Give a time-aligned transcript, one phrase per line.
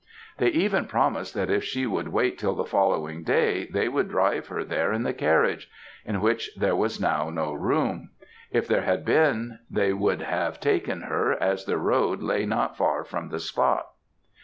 [0.39, 4.47] They even promised that if she would wait till the following day they would drive
[4.47, 5.69] her there in the carriage,
[6.03, 8.09] in which there was now no room;
[8.49, 13.03] if there had been they would have taken her, as their road lay not far
[13.03, 13.89] from the spot.